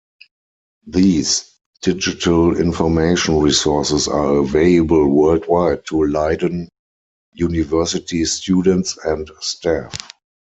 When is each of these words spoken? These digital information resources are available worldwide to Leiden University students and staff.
These 0.87 1.51
digital 1.83 2.57
information 2.59 3.37
resources 3.39 4.07
are 4.07 4.37
available 4.37 5.07
worldwide 5.07 5.85
to 5.89 6.07
Leiden 6.07 6.69
University 7.35 8.25
students 8.25 8.97
and 9.05 9.29
staff. 9.41 9.93